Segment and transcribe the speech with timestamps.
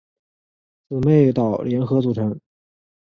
[0.89, 2.35] 姊妹岛联合组成。